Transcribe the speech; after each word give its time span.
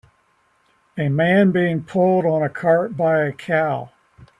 A 0.97 1.09
man 1.09 1.51
being 1.51 1.83
pulled 1.83 2.25
on 2.25 2.41
a 2.41 2.49
cart 2.49 2.97
by 2.97 3.19
a 3.19 3.31
cow 3.31 3.91